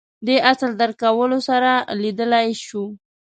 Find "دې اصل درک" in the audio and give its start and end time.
0.25-0.97